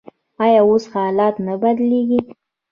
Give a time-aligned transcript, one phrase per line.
[0.43, 2.19] آیا اوس حالات نه بدلیږي؟